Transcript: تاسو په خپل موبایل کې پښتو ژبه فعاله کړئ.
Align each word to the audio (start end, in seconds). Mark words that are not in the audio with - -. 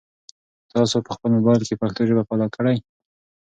تاسو 0.71 0.97
په 1.05 1.11
خپل 1.15 1.29
موبایل 1.37 1.61
کې 1.67 1.79
پښتو 1.81 2.01
ژبه 2.09 2.23
فعاله 2.27 2.47
کړئ. 2.55 2.77